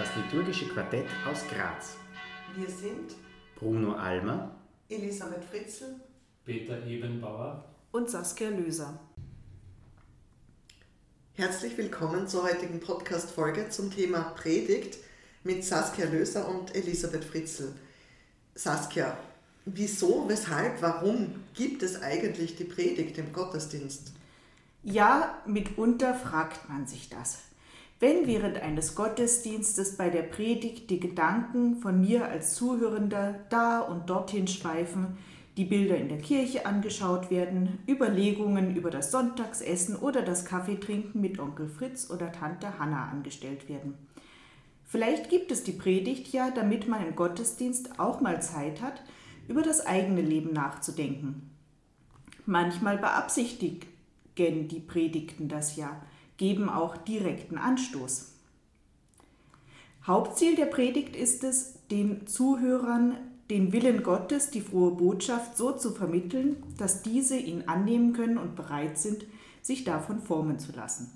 das 0.00 0.16
liturgische 0.16 0.66
Quartett 0.66 1.04
aus 1.30 1.46
Graz. 1.46 1.96
Wir 2.56 2.70
sind 2.70 3.16
Bruno 3.54 3.92
Almer, 3.92 4.56
Elisabeth 4.88 5.44
Fritzl, 5.44 5.96
Peter 6.42 6.86
Ebenbauer 6.86 7.66
und 7.92 8.08
Saskia 8.08 8.48
Löser. 8.48 8.98
Herzlich 11.34 11.76
willkommen 11.76 12.26
zur 12.28 12.44
heutigen 12.44 12.80
Podcast-Folge 12.80 13.68
zum 13.68 13.90
Thema 13.90 14.32
Predigt 14.36 14.96
mit 15.44 15.66
Saskia 15.66 16.06
Löser 16.06 16.48
und 16.48 16.74
Elisabeth 16.74 17.24
Fritzl. 17.24 17.74
Saskia, 18.54 19.18
wieso, 19.66 20.26
weshalb, 20.30 20.80
warum 20.80 21.44
gibt 21.52 21.82
es 21.82 22.00
eigentlich 22.00 22.56
die 22.56 22.64
Predigt 22.64 23.18
im 23.18 23.34
Gottesdienst? 23.34 24.14
Ja, 24.82 25.42
mitunter 25.44 26.14
fragt 26.14 26.70
man 26.70 26.86
sich 26.86 27.10
das. 27.10 27.49
Wenn 28.00 28.26
während 28.26 28.62
eines 28.62 28.94
Gottesdienstes 28.94 29.98
bei 29.98 30.08
der 30.08 30.22
Predigt 30.22 30.88
die 30.88 31.00
Gedanken 31.00 31.76
von 31.76 32.00
mir 32.00 32.26
als 32.26 32.54
Zuhörender 32.54 33.40
da 33.50 33.80
und 33.80 34.08
dorthin 34.08 34.48
schweifen, 34.48 35.18
die 35.58 35.66
Bilder 35.66 35.98
in 35.98 36.08
der 36.08 36.16
Kirche 36.16 36.64
angeschaut 36.64 37.30
werden, 37.30 37.78
Überlegungen 37.86 38.74
über 38.74 38.90
das 38.90 39.10
Sonntagsessen 39.10 39.96
oder 39.96 40.22
das 40.22 40.46
Kaffeetrinken 40.46 41.20
mit 41.20 41.38
Onkel 41.38 41.68
Fritz 41.68 42.10
oder 42.10 42.32
Tante 42.32 42.78
Hanna 42.78 43.10
angestellt 43.10 43.68
werden. 43.68 43.98
Vielleicht 44.86 45.28
gibt 45.28 45.52
es 45.52 45.62
die 45.62 45.72
Predigt 45.72 46.32
ja, 46.32 46.50
damit 46.50 46.88
man 46.88 47.06
im 47.06 47.14
Gottesdienst 47.14 48.00
auch 48.00 48.22
mal 48.22 48.40
Zeit 48.40 48.80
hat, 48.80 49.02
über 49.46 49.60
das 49.60 49.84
eigene 49.84 50.22
Leben 50.22 50.54
nachzudenken. 50.54 51.50
Manchmal 52.46 52.96
beabsichtigen 52.96 53.82
die 54.38 54.80
Predigten 54.80 55.48
das 55.48 55.76
ja, 55.76 56.00
geben 56.40 56.70
auch 56.70 56.96
direkten 56.96 57.58
Anstoß. 57.58 58.32
Hauptziel 60.06 60.56
der 60.56 60.64
Predigt 60.64 61.14
ist 61.14 61.44
es, 61.44 61.74
den 61.90 62.26
Zuhörern 62.26 63.18
den 63.50 63.74
Willen 63.74 64.02
Gottes, 64.02 64.48
die 64.48 64.62
frohe 64.62 64.92
Botschaft 64.92 65.58
so 65.58 65.72
zu 65.72 65.90
vermitteln, 65.90 66.56
dass 66.78 67.02
diese 67.02 67.36
ihn 67.36 67.64
annehmen 67.68 68.14
können 68.14 68.38
und 68.38 68.56
bereit 68.56 68.96
sind, 68.96 69.26
sich 69.60 69.84
davon 69.84 70.22
formen 70.22 70.58
zu 70.58 70.72
lassen. 70.72 71.10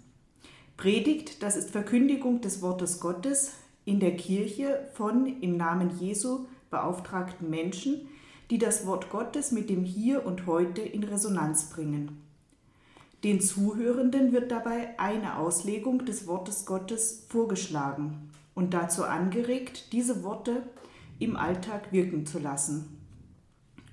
Predigt, 0.77 1.43
das 1.43 1.57
ist 1.57 1.70
Verkündigung 1.70 2.43
des 2.43 2.61
Wortes 2.61 3.01
Gottes 3.01 3.53
in 3.87 4.01
der 4.01 4.17
Kirche 4.17 4.91
von 4.93 5.41
im 5.41 5.57
Namen 5.57 5.89
Jesu 5.98 6.41
beauftragten 6.69 7.48
Menschen, 7.48 8.09
die 8.51 8.59
das 8.59 8.87
Wort 8.87 9.09
Gottes 9.09 9.53
mit 9.53 9.70
dem 9.70 9.85
Hier 9.85 10.27
und 10.27 10.45
heute 10.45 10.83
in 10.83 11.03
Resonanz 11.03 11.70
bringen. 11.70 12.23
Den 13.25 13.41
Zuhörenden 13.41 14.33
wird 14.33 14.50
dabei 14.50 14.98
eine 14.98 15.39
Auslegung 15.39 16.05
des 16.05 16.27
Wortes 16.27 16.67
Gottes 16.67 17.25
vorgeschlagen 17.30 18.30
und 18.55 18.75
dazu 18.75 19.05
angeregt, 19.05 19.94
diese 19.94 20.22
Worte 20.22 20.62
im 21.19 21.34
Alltag 21.34 21.91
wirken 21.91 22.27
zu 22.27 22.39
lassen 22.39 22.98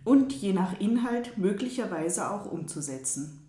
und 0.04 0.34
je 0.34 0.52
nach 0.52 0.82
Inhalt 0.82 1.38
möglicherweise 1.38 2.30
auch 2.30 2.52
umzusetzen. 2.52 3.40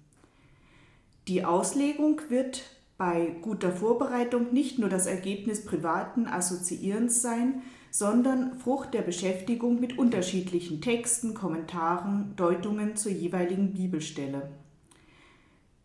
Die 1.27 1.45
Auslegung 1.45 2.21
wird 2.29 2.63
bei 2.97 3.35
guter 3.43 3.73
Vorbereitung 3.73 4.53
nicht 4.53 4.79
nur 4.79 4.89
das 4.89 5.07
Ergebnis 5.07 5.65
privaten 5.65 6.29
Assoziierens 6.29 7.23
sein, 7.23 7.63
sondern 7.91 8.57
Frucht 8.61 8.95
der 8.95 9.03
Beschäftigung 9.03 9.81
mit 9.81 9.99
unterschiedlichen 9.99 10.81
Texten, 10.81 11.35
Kommentaren, 11.35 12.37
Deutungen 12.37 12.95
zur 12.95 13.11
jeweiligen 13.11 13.73
Bibelstelle. 13.75 14.62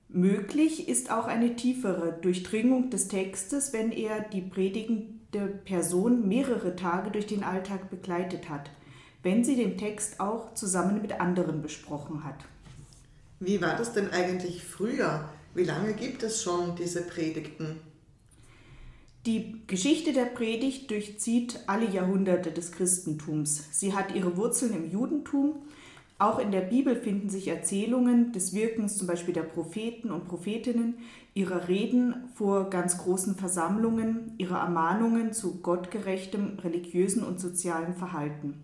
Möglich 0.09 0.87
ist 0.87 1.11
auch 1.11 1.27
eine 1.27 1.55
tiefere 1.55 2.17
Durchdringung 2.21 2.89
des 2.89 3.09
Textes, 3.09 3.73
wenn 3.73 3.91
er 3.91 4.21
die 4.21 4.41
predigende 4.41 5.47
Person 5.65 6.27
mehrere 6.27 6.75
Tage 6.75 7.11
durch 7.11 7.27
den 7.27 7.43
Alltag 7.43 7.89
begleitet 7.89 8.49
hat, 8.49 8.69
wenn 9.21 9.43
sie 9.43 9.57
den 9.57 9.77
Text 9.77 10.21
auch 10.21 10.53
zusammen 10.53 11.01
mit 11.01 11.19
anderen 11.19 11.61
besprochen 11.61 12.23
hat. 12.23 12.45
Wie 13.41 13.61
war 13.61 13.75
das 13.75 13.93
denn 13.93 14.09
eigentlich 14.11 14.63
früher? 14.63 15.29
Wie 15.53 15.65
lange 15.65 15.93
gibt 15.93 16.23
es 16.23 16.41
schon 16.41 16.75
diese 16.77 17.01
Predigten? 17.01 17.81
Die 19.25 19.61
Geschichte 19.67 20.13
der 20.13 20.25
Predigt 20.25 20.89
durchzieht 20.89 21.59
alle 21.67 21.89
Jahrhunderte 21.89 22.51
des 22.51 22.71
Christentums. 22.71 23.61
Sie 23.71 23.93
hat 23.93 24.15
ihre 24.15 24.37
Wurzeln 24.37 24.73
im 24.73 24.89
Judentum 24.89 25.63
auch 26.19 26.39
in 26.39 26.51
der 26.51 26.61
Bibel 26.61 26.95
finden 26.95 27.29
sich 27.29 27.47
Erzählungen 27.47 28.31
des 28.31 28.53
Wirkens 28.53 28.97
zum 28.97 29.05
Beispiel 29.05 29.35
der 29.35 29.43
Propheten 29.43 30.09
und 30.09 30.27
Prophetinnen, 30.27 30.95
ihrer 31.35 31.67
Reden 31.67 32.29
vor 32.33 32.71
ganz 32.71 32.97
großen 32.97 33.35
Versammlungen, 33.35 34.33
ihrer 34.39 34.57
Ermahnungen 34.57 35.31
zu 35.31 35.61
gottgerechtem 35.61 36.57
religiösen 36.63 37.23
und 37.23 37.39
sozialen 37.39 37.93
Verhalten. 37.93 38.55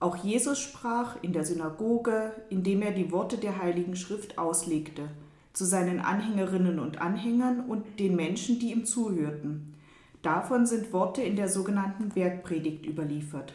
Auch 0.00 0.16
Jesus 0.16 0.58
sprach 0.58 1.22
in 1.22 1.34
der 1.34 1.44
Synagoge, 1.44 2.32
indem 2.48 2.80
er 2.80 2.92
die 2.92 3.12
Worte 3.12 3.36
der 3.36 3.60
Heiligen 3.60 3.96
Schrift 3.96 4.38
auslegte, 4.38 5.10
zu 5.52 5.66
seinen 5.66 6.00
Anhängerinnen 6.00 6.78
und 6.78 7.02
Anhängern 7.02 7.60
und 7.68 7.98
den 7.98 8.16
Menschen, 8.16 8.58
die 8.58 8.72
ihm 8.72 8.86
zuhörten. 8.86 9.74
Davon 10.22 10.64
sind 10.64 10.92
Worte 10.94 11.22
in 11.22 11.36
der 11.36 11.48
sogenannten 11.48 12.08
Bergpredigt 12.08 12.86
überliefert. 12.86 13.54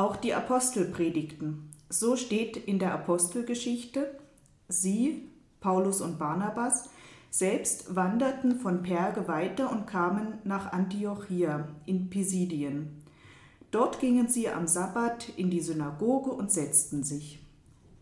Auch 0.00 0.16
die 0.16 0.32
Apostel 0.32 0.86
predigten. 0.86 1.68
So 1.90 2.16
steht 2.16 2.56
in 2.56 2.78
der 2.78 2.94
Apostelgeschichte, 2.94 4.18
sie, 4.66 5.28
Paulus 5.60 6.00
und 6.00 6.18
Barnabas, 6.18 6.88
selbst 7.30 7.94
wanderten 7.94 8.58
von 8.58 8.82
Perge 8.82 9.28
weiter 9.28 9.70
und 9.70 9.86
kamen 9.86 10.38
nach 10.44 10.72
Antiochia 10.72 11.68
in 11.84 12.08
Pisidien. 12.08 13.02
Dort 13.70 14.00
gingen 14.00 14.26
sie 14.26 14.48
am 14.48 14.66
Sabbat 14.66 15.34
in 15.36 15.50
die 15.50 15.60
Synagoge 15.60 16.30
und 16.30 16.50
setzten 16.50 17.02
sich. 17.02 17.38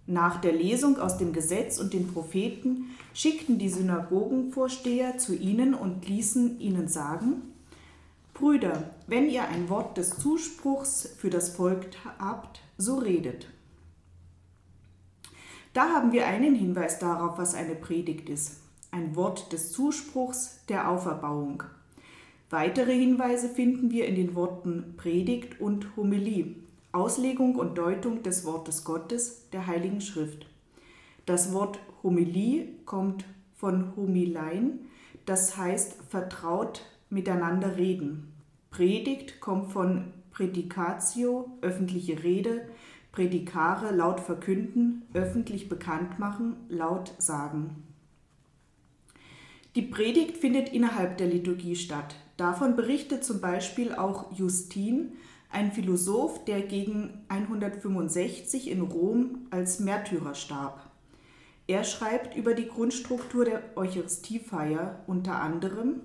Nach 0.06 0.40
der 0.40 0.52
Lesung 0.52 1.00
aus 1.00 1.18
dem 1.18 1.32
Gesetz 1.32 1.80
und 1.80 1.94
den 1.94 2.06
Propheten 2.06 2.90
schickten 3.12 3.58
die 3.58 3.70
Synagogenvorsteher 3.70 5.18
zu 5.18 5.34
ihnen 5.34 5.74
und 5.74 6.08
ließen 6.08 6.60
ihnen 6.60 6.86
sagen, 6.86 7.42
Brüder, 8.38 8.94
wenn 9.08 9.28
ihr 9.28 9.48
ein 9.48 9.68
Wort 9.68 9.96
des 9.96 10.10
Zuspruchs 10.10 11.08
für 11.18 11.28
das 11.28 11.48
Volk 11.48 11.88
habt, 12.20 12.60
so 12.76 12.98
redet. 12.98 13.48
Da 15.72 15.88
haben 15.88 16.12
wir 16.12 16.24
einen 16.28 16.54
Hinweis 16.54 17.00
darauf, 17.00 17.36
was 17.36 17.56
eine 17.56 17.74
Predigt 17.74 18.28
ist. 18.28 18.60
Ein 18.92 19.16
Wort 19.16 19.52
des 19.52 19.72
Zuspruchs, 19.72 20.60
der 20.68 20.88
Auferbauung. 20.88 21.64
Weitere 22.48 22.94
Hinweise 22.94 23.48
finden 23.48 23.90
wir 23.90 24.06
in 24.06 24.14
den 24.14 24.36
Worten 24.36 24.94
Predigt 24.96 25.60
und 25.60 25.96
Homilie, 25.96 26.54
Auslegung 26.92 27.56
und 27.56 27.76
Deutung 27.76 28.22
des 28.22 28.44
Wortes 28.44 28.84
Gottes, 28.84 29.50
der 29.50 29.66
Heiligen 29.66 30.00
Schrift. 30.00 30.46
Das 31.26 31.52
Wort 31.52 31.80
Homilie 32.04 32.68
kommt 32.86 33.24
von 33.56 33.96
Homilein, 33.96 34.78
das 35.26 35.56
heißt 35.56 35.96
vertraut 36.08 36.82
miteinander 37.10 37.76
reden. 37.76 38.32
Predigt 38.70 39.40
kommt 39.40 39.72
von 39.72 40.12
Predicatio, 40.30 41.50
öffentliche 41.62 42.22
Rede, 42.22 42.68
Predikare, 43.12 43.94
laut 43.94 44.20
verkünden, 44.20 45.02
öffentlich 45.14 45.68
bekannt 45.68 46.18
machen, 46.18 46.56
laut 46.68 47.14
sagen. 47.18 47.82
Die 49.74 49.82
Predigt 49.82 50.36
findet 50.36 50.70
innerhalb 50.70 51.18
der 51.18 51.26
Liturgie 51.26 51.76
statt. 51.76 52.14
Davon 52.36 52.76
berichtet 52.76 53.24
zum 53.24 53.40
Beispiel 53.40 53.94
auch 53.94 54.32
Justin, 54.32 55.12
ein 55.50 55.72
Philosoph, 55.72 56.44
der 56.44 56.60
gegen 56.62 57.24
165 57.28 58.70
in 58.70 58.82
Rom 58.82 59.46
als 59.50 59.80
Märtyrer 59.80 60.34
starb. 60.34 60.88
Er 61.66 61.84
schreibt 61.84 62.36
über 62.36 62.54
die 62.54 62.68
Grundstruktur 62.68 63.44
der 63.44 63.62
Eucharistiefeier 63.76 65.02
unter 65.06 65.40
anderem 65.40 66.00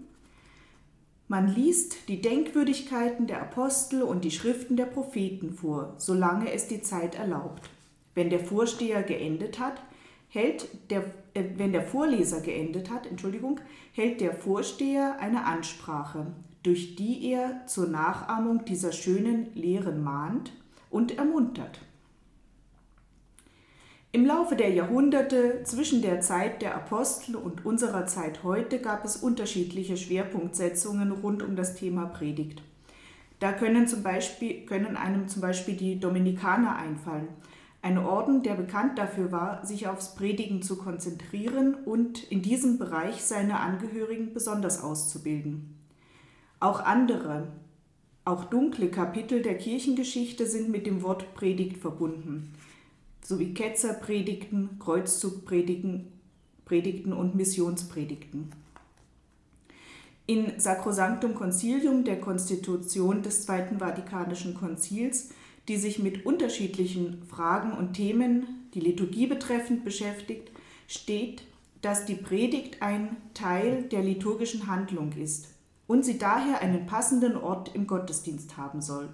man 1.34 1.48
liest 1.48 2.10
die 2.10 2.22
Denkwürdigkeiten 2.22 3.26
der 3.26 3.42
Apostel 3.42 4.04
und 4.04 4.24
die 4.24 4.30
Schriften 4.30 4.78
der 4.78 4.86
Propheten 4.86 5.52
vor, 5.52 5.96
solange 5.98 6.54
es 6.54 6.68
die 6.68 6.84
Zeit 6.84 7.16
erlaubt. 7.16 7.72
Wenn 8.14 8.30
der 8.30 8.40
Vorsteher 8.40 9.02
geendet 9.02 9.58
hat, 9.58 9.82
hält 10.30 10.68
der, 10.92 11.06
äh, 11.34 11.44
wenn 11.56 11.72
der 11.72 11.82
Vorleser 11.82 12.40
geendet 12.42 12.92
hat, 12.92 13.08
Entschuldigung, 13.08 13.60
hält 13.94 14.22
der 14.22 14.36
Vorsteher 14.36 15.20
eine 15.20 15.46
Ansprache, 15.46 16.28
durch 16.62 16.96
die 16.96 17.32
er 17.32 17.66
zur 17.66 17.88
Nachahmung 17.88 18.64
dieser 18.66 18.92
schönen 18.92 19.56
Lehren 19.56 20.04
mahnt 20.04 20.52
und 20.92 21.18
ermuntert. 21.18 21.80
Im 24.15 24.27
Laufe 24.27 24.56
der 24.56 24.69
Jahrhunderte 24.69 25.63
zwischen 25.63 26.04
der 26.04 26.21
Zeit 26.21 26.62
der 26.62 26.75
Apostel 26.75 27.36
und 27.36 27.65
unserer 27.65 28.06
Zeit 28.06 28.44
heute 28.44 28.77
gab 28.77 29.04
es 29.06 29.18
unterschiedliche 29.18 29.98
Schwerpunktsetzungen 29.98 31.12
rund 31.12 31.42
um 31.42 31.56
das 31.56 31.74
Thema 31.74 32.06
Predigt. 32.06 32.62
Da 33.39 33.51
können, 33.54 33.88
zum 33.88 34.04
Beispiel, 34.04 34.68
können 34.68 34.98
einem 34.98 35.27
zum 35.27 35.42
Beispiel 35.42 35.75
die 35.75 36.00
Dominikaner 36.00 36.75
einfallen, 36.75 37.27
ein 37.81 37.98
Orden, 37.98 38.44
der 38.44 38.54
bekannt 38.54 39.00
dafür 39.00 39.31
war, 39.31 39.65
sich 39.65 39.88
aufs 39.88 40.13
Predigen 40.13 40.62
zu 40.62 40.77
konzentrieren 40.77 41.74
und 41.74 42.24
in 42.31 42.44
diesem 42.44 42.77
Bereich 42.77 43.24
seine 43.24 43.62
Angehörigen 43.62 44.31
besonders 44.31 44.83
auszubilden. 44.83 45.75
Auch 46.60 46.81
andere, 46.81 47.48
auch 48.25 48.44
dunkle 48.44 48.89
Kapitel 48.89 49.42
der 49.42 49.57
Kirchengeschichte 49.57 50.45
sind 50.45 50.69
mit 50.69 50.86
dem 50.86 51.01
Wort 51.01 51.33
Predigt 51.33 51.77
verbunden, 51.77 52.54
sowie 53.24 53.54
Ketzerpredigten, 53.54 54.80
Kreuzzugpredigten 54.80 56.14
Predigten 56.66 57.14
und 57.14 57.36
Missionspredigten. 57.36 58.52
In 60.25 60.60
Sacrosanctum 60.60 61.36
Concilium 61.36 62.06
der 62.06 62.22
Konstitution 62.22 63.22
des 63.22 63.44
Zweiten 63.44 63.80
Vatikanischen 63.80 64.54
Konzils, 64.54 65.30
die 65.68 65.78
sich 65.78 66.00
mit 66.00 66.25
unterschiedlichen 66.25 67.24
Fragen 67.24 67.74
und 67.74 67.94
Themen, 67.94 68.70
die 68.74 68.80
Liturgie 68.80 69.28
betreffend, 69.28 69.84
beschäftigt, 69.84 70.52
steht, 70.88 71.44
dass 71.81 72.06
die 72.06 72.16
Predigt 72.16 72.81
ein 72.81 73.18
Teil 73.34 73.84
der 73.84 74.02
liturgischen 74.02 74.68
Handlung 74.68 75.12
ist 75.14 75.50
und 75.86 76.06
sie 76.06 76.18
daher 76.18 76.62
einen 76.62 76.86
passenden 76.86 77.36
Ort 77.36 77.75
im 77.75 77.88
Gottesdienst 77.88 78.56
haben 78.56 78.81
soll. 78.81 79.10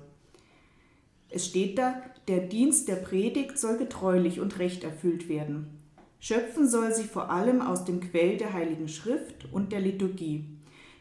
Es 1.31 1.47
steht 1.47 1.79
da, 1.79 2.01
der 2.29 2.41
Dienst 2.41 2.87
der 2.87 2.97
Predigt 2.97 3.57
soll 3.57 3.77
getreulich 3.77 4.39
und 4.39 4.59
recht 4.59 4.83
erfüllt 4.83 5.27
werden. 5.29 5.79
Schöpfen 6.19 6.69
soll 6.69 6.93
sie 6.93 7.05
vor 7.05 7.31
allem 7.31 7.59
aus 7.59 7.85
dem 7.85 8.01
Quell 8.01 8.37
der 8.37 8.53
Heiligen 8.53 8.87
Schrift 8.87 9.51
und 9.51 9.71
der 9.71 9.79
Liturgie. 9.79 10.45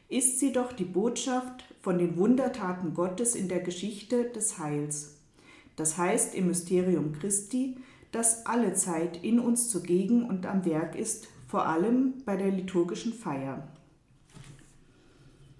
Ist 0.08 0.40
sie 0.40 0.52
doch 0.52 0.72
die 0.72 0.86
Botschaft 0.86 1.64
von 1.82 1.98
den 1.98 2.16
Wundertaten 2.16 2.94
Gottes 2.94 3.34
in 3.34 3.46
der 3.48 3.60
Geschichte 3.60 4.30
des 4.30 4.58
Heils. 4.58 5.19
Das 5.76 5.98
heißt 5.98 6.34
im 6.34 6.46
Mysterium 6.46 7.12
Christi, 7.12 7.76
das 8.10 8.46
alle 8.46 8.72
Zeit 8.72 9.22
in 9.22 9.38
uns 9.38 9.69
zugegen 9.69 10.24
und 10.24 10.46
am 10.46 10.64
Werk 10.64 10.96
ist, 10.96 11.28
vor 11.46 11.66
allem 11.66 12.22
bei 12.24 12.36
der 12.36 12.50
liturgischen 12.50 13.12
Feier. 13.12 13.69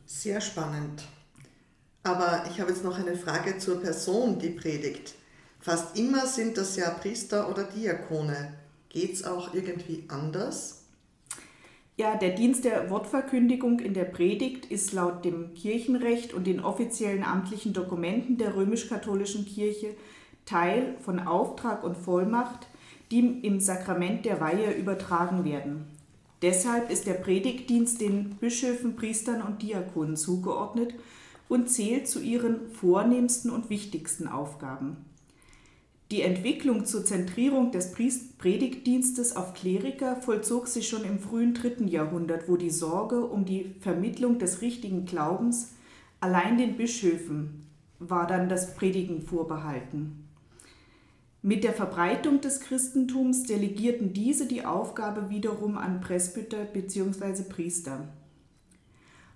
Sehr 0.07 0.41
spannend. 0.41 1.07
Aber 2.05 2.45
ich 2.51 2.59
habe 2.59 2.71
jetzt 2.71 2.85
noch 2.85 2.99
eine 2.99 3.17
Frage 3.17 3.59
zur 3.59 3.83
Person, 3.83 4.39
die 4.39 4.49
predigt. 4.49 5.15
Fast 5.61 5.99
immer 5.99 6.27
sind 6.27 6.57
das 6.57 6.77
ja 6.77 6.91
Priester 6.91 7.51
oder 7.51 7.65
Diakone. 7.65 8.55
Geht 8.89 9.15
es 9.15 9.25
auch 9.25 9.53
irgendwie 9.53 10.05
anders? 10.09 10.85
Ja, 11.97 12.17
der 12.17 12.31
Dienst 12.31 12.65
der 12.65 12.91
Wortverkündigung 12.91 13.81
in 13.81 13.93
der 13.93 14.05
Predigt 14.05 14.67
ist 14.67 14.93
laut 14.93 15.25
dem 15.25 15.53
Kirchenrecht 15.55 16.33
und 16.33 16.47
den 16.47 16.61
offiziellen 16.61 17.25
amtlichen 17.25 17.73
Dokumenten 17.73 18.39
der 18.39 18.55
römisch-katholischen 18.55 19.45
Kirche 19.45 19.97
Teil 20.47 20.95
von 21.01 21.19
Auftrag 21.19 21.83
und 21.83 21.97
Vollmacht, 21.97 22.69
die 23.11 23.41
im 23.43 23.61
Sakrament 23.61 24.25
der 24.25 24.41
Weihe 24.41 24.73
übertragen 24.73 25.45
werden. 25.45 25.87
Deshalb 26.41 26.89
ist 26.91 27.07
der 27.07 27.15
Predigtdienst 27.15 28.01
den 28.01 28.37
Bischöfen, 28.37 28.95
Priestern 28.95 29.43
und 29.43 29.61
Diakonen 29.61 30.17
zugeordnet 30.17 30.95
und 31.49 31.69
zählt 31.69 32.07
zu 32.07 32.21
ihren 32.21 32.71
vornehmsten 32.71 33.51
und 33.51 33.71
wichtigsten 33.71 34.29
Aufgaben. 34.29 35.05
Die 36.11 36.23
Entwicklung 36.23 36.87
zur 36.87 37.05
Zentrierung 37.05 37.71
des 37.71 37.93
Predigtdienstes 37.93 39.37
auf 39.37 39.53
Kleriker 39.53 40.17
vollzog 40.17 40.67
sich 40.67 40.89
schon 40.89 41.05
im 41.05 41.19
frühen 41.19 41.53
dritten 41.53 41.87
Jahrhundert, 41.87 42.49
wo 42.49 42.57
die 42.57 42.71
Sorge 42.71 43.27
um 43.27 43.45
die 43.45 43.75
Vermittlung 43.81 44.39
des 44.39 44.63
richtigen 44.63 45.05
Glaubens 45.05 45.73
allein 46.21 46.57
den 46.57 46.79
Bischöfen 46.79 47.67
war 47.99 48.27
dann 48.27 48.49
das 48.49 48.75
Predigen 48.75 49.21
vorbehalten. 49.21 50.25
Mit 51.43 51.63
der 51.63 51.75
Verbreitung 51.75 52.41
des 52.41 52.61
Christentums 52.61 53.43
delegierten 53.43 54.13
diese 54.13 54.47
die 54.47 54.65
Aufgabe 54.65 55.29
wiederum 55.29 55.77
an 55.77 56.01
Presbyter 56.01 56.65
bzw. 56.65 57.43
Priester. 57.43 58.09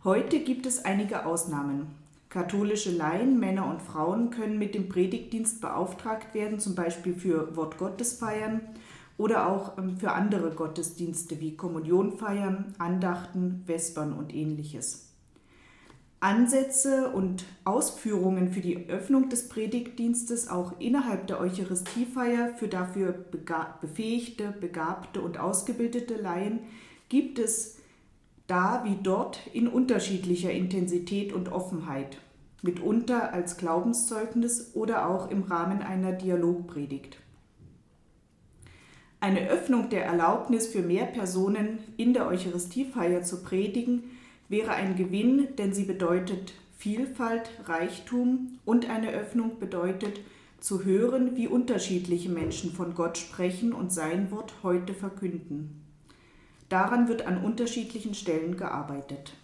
Heute 0.05 0.41
gibt 0.41 0.67
es 0.67 0.85
einige 0.85 1.27
Ausnahmen. 1.27 2.01
Katholische 2.32 2.90
Laien, 2.90 3.38
Männer 3.38 3.69
und 3.69 3.82
Frauen 3.82 4.31
können 4.31 4.58
mit 4.58 4.75
dem 4.75 4.88
Predigtdienst 4.88 5.61
beauftragt 5.61 6.32
werden, 6.32 6.58
zum 6.58 6.75
Beispiel 6.75 7.12
für 7.12 7.55
Wortgottesfeiern 7.55 8.62
oder 9.19 9.50
auch 9.50 9.76
ähm, 9.76 9.99
für 9.99 10.12
andere 10.12 10.50
Gottesdienste 10.50 11.40
wie 11.40 11.58
Kommunionfeiern, 11.58 12.75
Andachten, 12.79 13.64
Vespern 13.67 14.14
und 14.14 14.34
ähnliches. 14.34 15.11
Ansätze 16.20 17.11
und 17.11 17.44
Ausführungen 17.64 18.50
für 18.50 18.62
die 18.62 18.88
Öffnung 18.88 19.28
des 19.28 19.50
Predigtdienstes 19.50 20.49
auch 20.49 20.81
innerhalb 20.81 21.26
der 21.26 21.38
Eucharistiefeier 21.38 22.55
für 22.55 22.69
dafür 22.69 23.12
befähigte, 23.82 24.55
begabte 24.58 25.20
und 25.20 25.38
ausgebildete 25.38 26.14
Laien 26.14 26.61
gibt 27.11 27.38
es 27.38 27.81
da 28.47 28.83
wie 28.85 28.97
dort 29.03 29.41
in 29.53 29.69
unterschiedlicher 29.69 30.50
Intensität 30.50 31.33
und 31.33 31.50
Offenheit, 31.50 32.19
mitunter 32.62 33.33
als 33.33 33.56
Glaubenszeugnis 33.56 34.73
oder 34.75 35.09
auch 35.09 35.31
im 35.31 35.43
Rahmen 35.43 35.83
einer 35.83 36.12
Dialogpredigt. 36.12 37.19
Eine 39.21 39.49
Öffnung 39.49 39.89
der 39.89 40.05
Erlaubnis 40.05 40.67
für 40.67 40.83
mehr 40.83 41.06
Personen 41.06 41.79
in 41.97 42.12
der 42.12 42.27
Eucharistiefeier 42.27 43.23
zu 43.23 43.43
predigen 43.43 44.05
wäre 44.49 44.73
ein 44.73 44.97
Gewinn, 44.97 45.49
denn 45.59 45.73
sie 45.73 45.85
bedeutet 45.85 46.55
Vielfalt, 46.77 47.49
Reichtum 47.67 48.59
und 48.65 48.91
eine 48.91 49.12
Öffnung 49.12 49.61
bedeutet 49.61 50.19
zu 50.59 50.85
hören, 50.85 51.37
wie 51.37 51.47
unterschiedliche 51.47 52.29
Menschen 52.29 52.73
von 52.73 52.95
Gott 52.95 53.17
sprechen 53.19 53.73
und 53.73 53.93
sein 53.93 54.33
Wort 54.33 54.55
heute 54.65 54.93
verkünden. 54.93 55.81
Daran 56.73 57.07
wird 57.07 57.27
an 57.27 57.45
unterschiedlichen 57.45 58.15
Stellen 58.15 58.57
gearbeitet. 58.57 59.35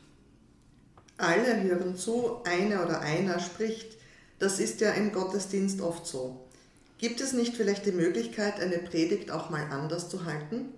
Alle 1.18 1.62
hören 1.62 1.94
zu, 1.94 2.42
einer 2.44 2.86
oder 2.86 3.02
einer 3.02 3.38
spricht. 3.38 3.98
Das 4.38 4.58
ist 4.58 4.80
ja 4.80 4.92
im 4.92 5.12
Gottesdienst 5.12 5.82
oft 5.82 6.06
so. 6.06 6.48
Gibt 6.96 7.20
es 7.20 7.34
nicht 7.34 7.54
vielleicht 7.54 7.84
die 7.84 7.92
Möglichkeit, 7.92 8.58
eine 8.60 8.78
Predigt 8.78 9.30
auch 9.30 9.50
mal 9.50 9.66
anders 9.70 10.08
zu 10.08 10.24
halten? 10.24 10.70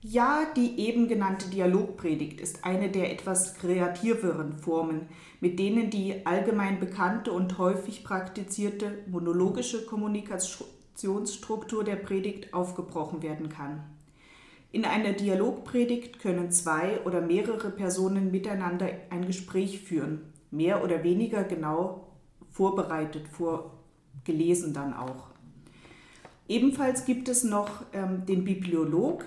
Ja, 0.00 0.46
die 0.56 0.80
eben 0.80 1.06
genannte 1.06 1.50
Dialogpredigt 1.50 2.40
ist 2.40 2.64
eine 2.64 2.88
der 2.88 3.12
etwas 3.12 3.52
kreativeren 3.52 4.54
Formen, 4.54 5.10
mit 5.40 5.58
denen 5.58 5.90
die 5.90 6.24
allgemein 6.24 6.80
bekannte 6.80 7.30
und 7.30 7.58
häufig 7.58 8.04
praktizierte 8.04 9.00
monologische 9.06 9.84
Kommunikationsstruktur 9.84 11.84
der 11.84 11.96
Predigt 11.96 12.54
aufgebrochen 12.54 13.20
werden 13.20 13.50
kann. 13.50 13.84
In 14.70 14.84
einer 14.84 15.14
Dialogpredigt 15.14 16.20
können 16.20 16.50
zwei 16.50 17.00
oder 17.04 17.22
mehrere 17.22 17.70
Personen 17.70 18.30
miteinander 18.30 18.88
ein 19.08 19.26
Gespräch 19.26 19.80
führen, 19.80 20.32
mehr 20.50 20.84
oder 20.84 21.02
weniger 21.04 21.44
genau 21.44 22.08
vorbereitet, 22.50 23.28
vorgelesen 23.28 24.74
dann 24.74 24.92
auch. 24.92 25.28
Ebenfalls 26.48 27.04
gibt 27.06 27.28
es 27.28 27.44
noch 27.44 27.84
ähm, 27.92 28.26
den 28.26 28.44
Bibliolog. 28.44 29.24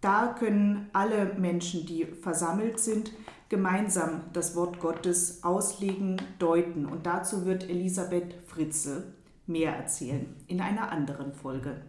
Da 0.00 0.34
können 0.38 0.88
alle 0.92 1.34
Menschen, 1.34 1.86
die 1.86 2.04
versammelt 2.04 2.80
sind, 2.80 3.12
gemeinsam 3.48 4.22
das 4.32 4.56
Wort 4.56 4.80
Gottes 4.80 5.44
auslegen, 5.44 6.16
deuten. 6.38 6.86
Und 6.86 7.06
dazu 7.06 7.44
wird 7.44 7.68
Elisabeth 7.68 8.34
Fritzel 8.46 9.12
mehr 9.46 9.76
erzählen 9.76 10.34
in 10.46 10.60
einer 10.60 10.90
anderen 10.90 11.32
Folge. 11.32 11.82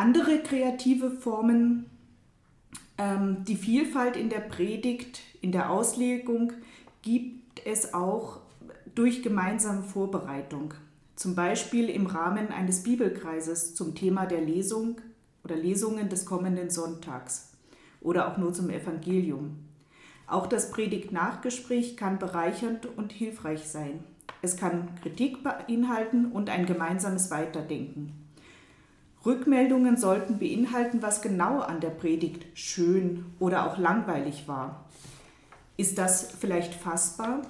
Andere 0.00 0.38
kreative 0.38 1.10
Formen, 1.10 1.84
ähm, 2.96 3.44
die 3.44 3.54
Vielfalt 3.54 4.16
in 4.16 4.30
der 4.30 4.40
Predigt, 4.40 5.20
in 5.42 5.52
der 5.52 5.68
Auslegung 5.68 6.54
gibt 7.02 7.60
es 7.66 7.92
auch 7.92 8.38
durch 8.94 9.22
gemeinsame 9.22 9.82
Vorbereitung. 9.82 10.72
Zum 11.16 11.34
Beispiel 11.34 11.90
im 11.90 12.06
Rahmen 12.06 12.48
eines 12.48 12.82
Bibelkreises 12.82 13.74
zum 13.74 13.94
Thema 13.94 14.24
der 14.24 14.40
Lesung 14.40 15.02
oder 15.44 15.54
Lesungen 15.54 16.08
des 16.08 16.24
kommenden 16.24 16.70
Sonntags 16.70 17.52
oder 18.00 18.32
auch 18.32 18.38
nur 18.38 18.54
zum 18.54 18.70
Evangelium. 18.70 19.58
Auch 20.26 20.46
das 20.46 20.70
Predigt-Nachgespräch 20.70 21.98
kann 21.98 22.18
bereichernd 22.18 22.86
und 22.86 23.12
hilfreich 23.12 23.68
sein. 23.68 24.02
Es 24.40 24.56
kann 24.56 24.94
Kritik 25.02 25.42
beinhalten 25.42 26.32
und 26.32 26.48
ein 26.48 26.64
gemeinsames 26.64 27.30
Weiterdenken. 27.30 28.19
Rückmeldungen 29.24 29.96
sollten 29.96 30.38
beinhalten, 30.38 31.02
was 31.02 31.20
genau 31.20 31.60
an 31.60 31.80
der 31.80 31.90
Predigt 31.90 32.46
schön 32.54 33.26
oder 33.38 33.70
auch 33.70 33.78
langweilig 33.78 34.48
war. 34.48 34.86
Ist 35.76 35.98
das 35.98 36.32
vielleicht 36.38 36.74
fassbar? 36.74 37.42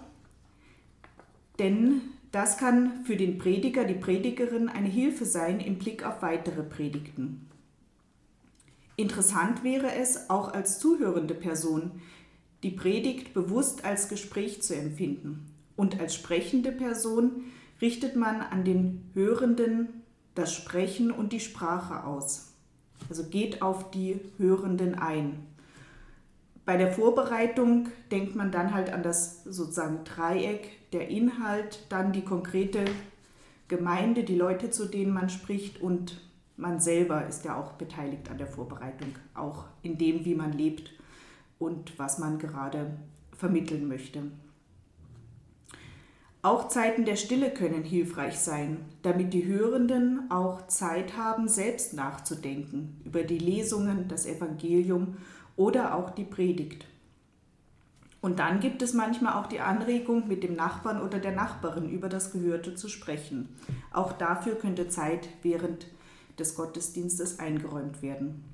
Denn 1.59 2.01
das 2.33 2.59
kann 2.59 3.05
für 3.05 3.17
den 3.17 3.39
Prediger, 3.39 3.85
die 3.85 3.95
Predigerin 3.95 4.69
eine 4.69 4.89
Hilfe 4.89 5.25
sein 5.25 5.61
im 5.61 5.79
Blick 5.79 6.05
auf 6.05 6.23
weitere 6.23 6.63
Predigten. 6.63 7.47
Interessant 8.97 9.65
wäre 9.65 9.95
es, 9.95 10.29
auch 10.31 10.53
als 10.53 10.79
zuhörende 10.79 11.35
Person, 11.35 12.01
die 12.63 12.71
Predigt 12.71 13.33
bewusst 13.33 13.85
als 13.85 14.09
Gespräch 14.09 14.63
zu 14.63 14.77
empfinden. 14.77 15.47
Und 15.77 15.99
als 15.99 16.15
sprechende 16.15 16.73
Person 16.73 17.45
richtet 17.81 18.15
man 18.15 18.43
an 18.43 18.65
den 18.65 19.11
Hörenden 19.15 20.03
das 20.35 20.55
Sprechen 20.55 21.11
und 21.11 21.33
die 21.33 21.41
Sprache 21.41 22.05
aus. 22.05 22.53
Also 23.09 23.25
geht 23.25 23.63
auf 23.63 23.91
die 23.91 24.21
Hörenden 24.39 24.95
ein. 24.95 25.47
Bei 26.65 26.77
der 26.77 26.93
Vorbereitung 26.93 27.89
denkt 28.11 28.37
man 28.37 28.53
dann 28.53 28.75
halt 28.75 28.93
an 28.93 29.03
das 29.03 29.43
sozusagen 29.45 30.05
Dreieck, 30.05 30.91
der 30.93 31.09
Inhalt, 31.09 31.87
dann 31.89 32.13
die 32.13 32.23
konkrete 32.23 32.85
Gemeinde, 33.69 34.25
die 34.25 34.37
Leute, 34.37 34.71
zu 34.71 34.87
denen 34.87 35.13
man 35.13 35.31
spricht 35.31 35.81
und 35.81 36.21
man 36.57 36.79
selber 36.79 37.27
ist 37.27 37.45
ja 37.45 37.57
auch 37.57 37.73
beteiligt 37.73 38.31
an 38.31 38.39
der 38.39 38.47
Vorbereitung, 38.47 39.15
auch 39.35 39.65
in 39.83 39.97
dem, 39.97 40.25
wie 40.25 40.35
man 40.35 40.53
lebt 40.53 40.91
und 41.59 41.99
was 41.99 42.19
man 42.19 42.39
gerade 42.39 42.99
vermitteln 43.33 43.89
möchte. 43.89 44.23
Auch 46.43 46.69
Zeiten 46.69 47.05
der 47.05 47.17
Stille 47.17 47.51
können 47.51 47.85
hilfreich 47.85 48.39
sein, 48.39 48.87
damit 49.03 49.35
die 49.35 49.45
Hörenden 49.45 50.31
auch 50.31 50.67
Zeit 50.69 51.17
haben, 51.17 51.49
selbst 51.49 51.93
nachzudenken 51.93 52.99
über 53.05 53.25
die 53.25 53.39
Lesungen, 53.39 54.09
das 54.09 54.25
Evangelium 54.25 55.19
oder 55.57 55.95
auch 55.95 56.11
die 56.11 56.25
Predigt. 56.25 56.87
Und 58.23 58.39
dann 58.39 58.61
gibt 58.61 58.81
es 58.81 58.95
manchmal 58.95 59.35
auch 59.35 59.49
die 59.49 59.61
Anregung, 59.61 60.29
mit 60.29 60.43
dem 60.43 60.55
Nachbarn 60.55 61.03
oder 61.03 61.19
der 61.19 61.33
Nachbarin 61.33 61.91
über 61.91 62.09
das 62.09 62.33
Gehörte 62.33 62.75
zu 62.75 62.89
sprechen. 62.89 63.49
Auch 63.93 64.13
dafür 64.13 64.55
könnte 64.55 64.89
Zeit 64.89 65.29
während 65.43 65.87
des 66.39 66.55
Gottesdienstes 66.55 67.39
eingeräumt 67.39 68.03
werden. 68.03 68.45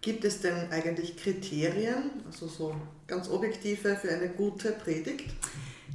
Gibt 0.00 0.24
es 0.24 0.40
denn 0.40 0.70
eigentlich 0.70 1.16
Kriterien, 1.16 2.10
also 2.26 2.46
so 2.46 2.74
ganz 3.06 3.30
objektive 3.30 3.96
für 3.96 4.10
eine 4.10 4.28
gute 4.28 4.72
Predigt? 4.72 5.30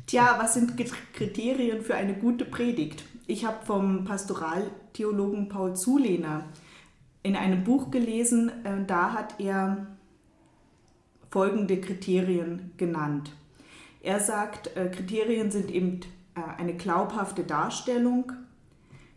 Tja, 0.05 0.37
was 0.39 0.55
sind 0.55 0.75
Kriterien 1.13 1.81
für 1.81 1.95
eine 1.95 2.13
gute 2.13 2.45
Predigt? 2.45 3.03
Ich 3.27 3.45
habe 3.45 3.65
vom 3.65 4.05
Pastoraltheologen 4.05 5.49
Paul 5.49 5.75
Zulehner 5.75 6.45
in 7.21 7.35
einem 7.35 7.63
Buch 7.63 7.91
gelesen, 7.91 8.51
äh, 8.63 8.85
da 8.85 9.13
hat 9.13 9.39
er 9.39 9.87
folgende 11.29 11.79
Kriterien 11.79 12.71
genannt. 12.77 13.31
Er 14.01 14.19
sagt, 14.19 14.75
äh, 14.75 14.89
Kriterien 14.89 15.51
sind 15.51 15.69
eben 15.69 15.99
äh, 16.35 16.41
eine 16.57 16.75
glaubhafte 16.75 17.43
Darstellung, 17.43 18.31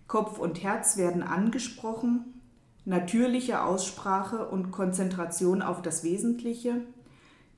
Kopf 0.08 0.38
und 0.38 0.62
Herz 0.62 0.96
werden 0.96 1.22
angesprochen, 1.22 2.40
natürliche 2.84 3.62
Aussprache 3.62 4.48
und 4.48 4.72
Konzentration 4.72 5.62
auf 5.62 5.80
das 5.80 6.04
Wesentliche, 6.04 6.82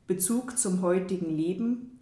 Bezug 0.07 0.59
zum 0.59 0.83
heutigen 0.83 1.35
Leben, 1.35 1.94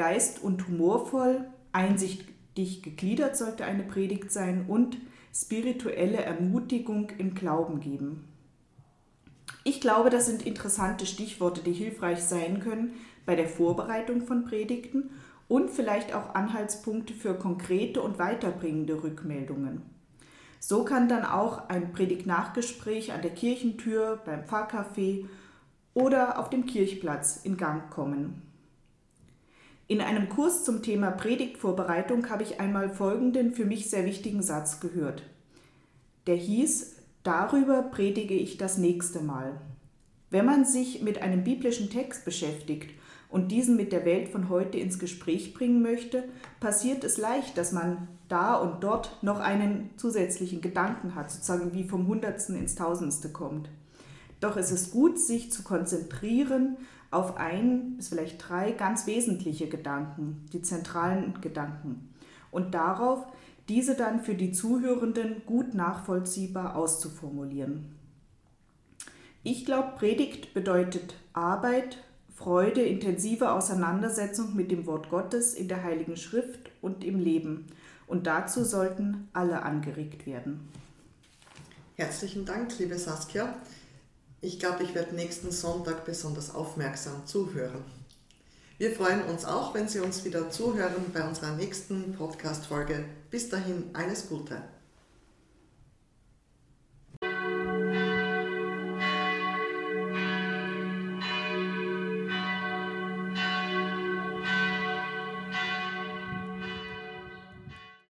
Geist 0.00 0.42
und 0.42 0.66
humorvoll, 0.66 1.44
einsichtig 1.72 2.82
gegliedert 2.82 3.36
sollte 3.36 3.66
eine 3.66 3.82
Predigt 3.82 4.32
sein 4.32 4.64
und 4.66 4.96
spirituelle 5.30 6.22
Ermutigung 6.22 7.10
im 7.18 7.34
Glauben 7.34 7.80
geben. 7.80 8.24
Ich 9.62 9.78
glaube, 9.82 10.08
das 10.08 10.24
sind 10.24 10.46
interessante 10.46 11.04
Stichworte, 11.04 11.60
die 11.60 11.74
hilfreich 11.74 12.22
sein 12.22 12.60
können 12.60 12.94
bei 13.26 13.36
der 13.36 13.46
Vorbereitung 13.46 14.22
von 14.22 14.46
Predigten 14.46 15.10
und 15.48 15.68
vielleicht 15.68 16.14
auch 16.14 16.34
Anhaltspunkte 16.34 17.12
für 17.12 17.34
konkrete 17.34 18.00
und 18.00 18.18
weiterbringende 18.18 19.02
Rückmeldungen. 19.02 19.82
So 20.60 20.86
kann 20.86 21.10
dann 21.10 21.26
auch 21.26 21.68
ein 21.68 21.92
Predigtnachgespräch 21.92 23.12
an 23.12 23.20
der 23.20 23.32
Kirchentür, 23.32 24.18
beim 24.24 24.44
Pfarrcafé 24.44 25.26
oder 25.92 26.38
auf 26.38 26.48
dem 26.48 26.64
Kirchplatz 26.64 27.40
in 27.44 27.58
Gang 27.58 27.90
kommen. 27.90 28.49
In 29.90 30.00
einem 30.00 30.28
Kurs 30.28 30.62
zum 30.62 30.84
Thema 30.84 31.10
Predigtvorbereitung 31.10 32.30
habe 32.30 32.44
ich 32.44 32.60
einmal 32.60 32.90
folgenden 32.90 33.54
für 33.54 33.64
mich 33.64 33.90
sehr 33.90 34.04
wichtigen 34.04 34.40
Satz 34.40 34.78
gehört. 34.78 35.24
Der 36.28 36.36
hieß, 36.36 36.94
darüber 37.24 37.82
predige 37.82 38.34
ich 38.34 38.56
das 38.56 38.78
nächste 38.78 39.18
Mal. 39.18 39.60
Wenn 40.30 40.46
man 40.46 40.64
sich 40.64 41.02
mit 41.02 41.20
einem 41.20 41.42
biblischen 41.42 41.90
Text 41.90 42.24
beschäftigt 42.24 42.92
und 43.30 43.50
diesen 43.50 43.74
mit 43.74 43.90
der 43.90 44.04
Welt 44.04 44.28
von 44.28 44.48
heute 44.48 44.78
ins 44.78 45.00
Gespräch 45.00 45.54
bringen 45.54 45.82
möchte, 45.82 46.22
passiert 46.60 47.02
es 47.02 47.18
leicht, 47.18 47.58
dass 47.58 47.72
man 47.72 48.06
da 48.28 48.54
und 48.54 48.84
dort 48.84 49.20
noch 49.24 49.40
einen 49.40 49.90
zusätzlichen 49.96 50.60
Gedanken 50.60 51.16
hat, 51.16 51.32
sozusagen 51.32 51.74
wie 51.74 51.82
vom 51.82 52.06
Hundertsten 52.06 52.54
ins 52.54 52.76
Tausendste 52.76 53.30
kommt. 53.30 53.68
Doch 54.38 54.56
es 54.56 54.70
ist 54.70 54.92
gut, 54.92 55.18
sich 55.18 55.50
zu 55.50 55.64
konzentrieren 55.64 56.76
auf 57.10 57.36
ein 57.36 57.96
bis 57.96 58.08
vielleicht 58.08 58.48
drei 58.48 58.72
ganz 58.72 59.06
wesentliche 59.06 59.68
Gedanken, 59.68 60.46
die 60.52 60.62
zentralen 60.62 61.40
Gedanken, 61.40 62.08
und 62.50 62.74
darauf, 62.74 63.26
diese 63.68 63.94
dann 63.94 64.22
für 64.22 64.34
die 64.34 64.52
Zuhörenden 64.52 65.42
gut 65.46 65.74
nachvollziehbar 65.74 66.74
auszuformulieren. 66.74 67.86
Ich 69.42 69.64
glaube, 69.64 69.92
Predigt 69.96 70.52
bedeutet 70.52 71.14
Arbeit, 71.32 71.98
Freude, 72.34 72.82
intensive 72.82 73.52
Auseinandersetzung 73.52 74.56
mit 74.56 74.70
dem 74.70 74.86
Wort 74.86 75.10
Gottes 75.10 75.54
in 75.54 75.68
der 75.68 75.82
Heiligen 75.84 76.16
Schrift 76.16 76.70
und 76.82 77.04
im 77.04 77.18
Leben. 77.18 77.66
Und 78.06 78.26
dazu 78.26 78.64
sollten 78.64 79.28
alle 79.32 79.62
angeregt 79.62 80.26
werden. 80.26 80.68
Herzlichen 81.96 82.44
Dank, 82.44 82.78
liebe 82.78 82.98
Saskia. 82.98 83.54
Ich 84.42 84.58
glaube, 84.58 84.84
ich 84.84 84.94
werde 84.94 85.14
nächsten 85.14 85.50
Sonntag 85.52 86.06
besonders 86.06 86.54
aufmerksam 86.54 87.26
zuhören. 87.26 87.84
Wir 88.78 88.92
freuen 88.92 89.22
uns 89.24 89.44
auch, 89.44 89.74
wenn 89.74 89.86
Sie 89.86 90.00
uns 90.00 90.24
wieder 90.24 90.50
zuhören 90.50 91.12
bei 91.12 91.28
unserer 91.28 91.54
nächsten 91.54 92.14
Podcast-Folge. 92.14 93.04
Bis 93.30 93.50
dahin, 93.50 93.90
alles 93.92 94.30
Gute. 94.30 94.62